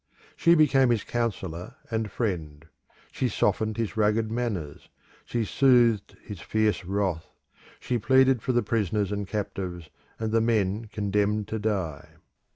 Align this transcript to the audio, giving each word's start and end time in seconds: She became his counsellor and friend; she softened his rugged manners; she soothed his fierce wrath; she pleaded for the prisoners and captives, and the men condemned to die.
She 0.35 0.55
became 0.55 0.89
his 0.89 1.03
counsellor 1.03 1.75
and 1.91 2.09
friend; 2.09 2.65
she 3.11 3.29
softened 3.29 3.77
his 3.77 3.95
rugged 3.95 4.31
manners; 4.31 4.89
she 5.25 5.45
soothed 5.45 6.17
his 6.23 6.41
fierce 6.41 6.83
wrath; 6.83 7.27
she 7.79 7.99
pleaded 7.99 8.41
for 8.41 8.51
the 8.51 8.63
prisoners 8.63 9.11
and 9.11 9.27
captives, 9.27 9.91
and 10.17 10.31
the 10.31 10.41
men 10.41 10.85
condemned 10.85 11.47
to 11.49 11.59
die. 11.59 12.15